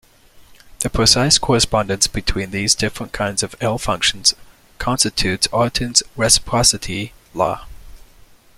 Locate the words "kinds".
3.11-3.43